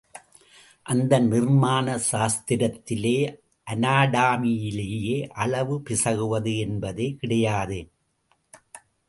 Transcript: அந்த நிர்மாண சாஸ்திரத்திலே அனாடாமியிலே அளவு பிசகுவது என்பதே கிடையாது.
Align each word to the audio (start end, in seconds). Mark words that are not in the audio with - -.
அந்த 0.85 1.13
நிர்மாண 1.19 1.87
சாஸ்திரத்திலே 2.11 3.17
அனாடாமியிலே 3.67 4.89
அளவு 5.43 5.77
பிசகுவது 5.89 6.57
என்பதே 6.57 7.07
கிடையாது. 7.13 7.79